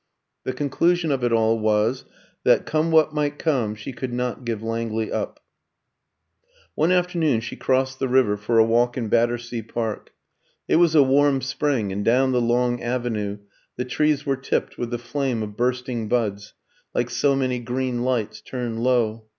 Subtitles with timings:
[0.45, 2.05] The conclusion of it all was
[2.43, 5.39] that, come what might come, she could not give Langley up.
[6.73, 10.11] One afternoon she crossed the river for a walk in Battersea Park.
[10.67, 13.37] It was a warm spring, and down the long avenue
[13.75, 16.55] the trees were tipped with the flame of bursting buds,
[16.95, 19.25] like so many green lights turned low.